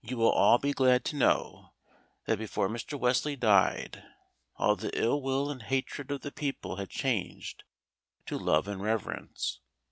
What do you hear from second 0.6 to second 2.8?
glad to know that before